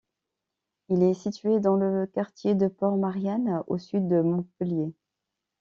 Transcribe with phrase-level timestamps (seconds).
[0.89, 4.91] Il est situé dans le quartier de Port Marianne, au sud de Montpellier.